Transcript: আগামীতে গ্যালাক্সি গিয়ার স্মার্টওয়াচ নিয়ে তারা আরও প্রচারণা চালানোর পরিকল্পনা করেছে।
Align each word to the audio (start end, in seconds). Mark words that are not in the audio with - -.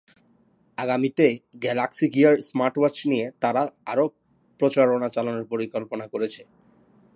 আগামীতে 0.77 1.25
গ্যালাক্সি 1.61 2.05
গিয়ার 2.15 2.35
স্মার্টওয়াচ 2.47 2.95
নিয়ে 3.11 3.25
তারা 3.41 3.61
আরও 3.85 4.05
প্রচারণা 4.59 5.07
চালানোর 5.15 5.45
পরিকল্পনা 5.51 6.05
করেছে। 6.13 6.41